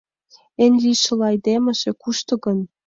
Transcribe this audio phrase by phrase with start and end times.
[0.63, 2.59] Эн лишыл айдемыже кушто гын